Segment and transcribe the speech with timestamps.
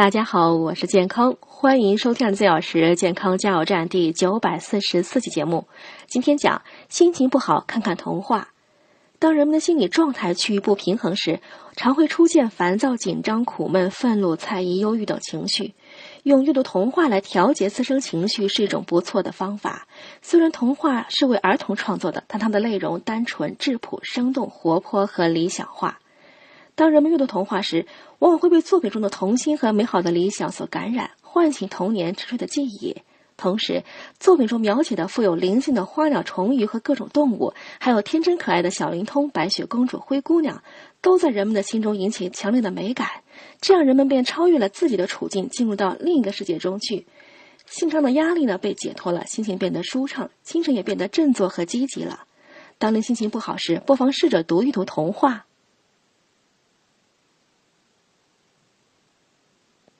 [0.00, 5.66] 大家好，我是健康，欢迎收听四小时健康加油站第九百四十四期节目。
[6.08, 8.48] 今天讲心情不好，看看童话。
[9.18, 11.40] 当人们的心理状态趋于不平衡时，
[11.76, 15.74] 常会出现烦躁、紧张、苦闷、愤怒、猜疑、忧郁等情绪。
[16.22, 19.86] 用阅读童话来调节自身情绪是一种不错的方法。
[20.22, 26.00] 虽然童话是为儿童创作的，但它的内容单纯、质朴、生动、活泼和理想化。
[26.80, 27.84] 当人们阅读童话时，
[28.20, 32.96] 往往会被作品中的童心和美好的理想所感染，唤醒童年沉睡的记忆。
[33.36, 33.84] 同时，
[34.18, 40.62] 作品中描写的富有灵性的花鸟虫鱼和各种动物，还有天真可爱的小灵通、白雪公主、灰姑娘，
[41.02, 43.06] 都在人们的心中引起强烈的美感。
[43.60, 47.06] 这样，人们便超越了自己的处境，进入到另一个世界中去。
[47.66, 52.20] 心上的压力呢被解脱了，心情变得舒畅，精神也变得振作和积极了。
[52.78, 55.44] 当您心情不好时，不妨试着读一读童话。